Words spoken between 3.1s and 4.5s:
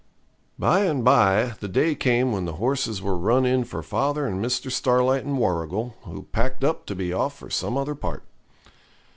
run in for father and